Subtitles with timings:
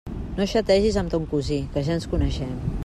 [0.37, 2.57] No xategis amb ton cosí, que ja ens coneixem!